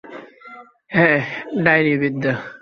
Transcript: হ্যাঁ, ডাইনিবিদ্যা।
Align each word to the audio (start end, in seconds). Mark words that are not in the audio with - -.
হ্যাঁ, 0.91 1.19
ডাইনিবিদ্যা। 1.63 2.33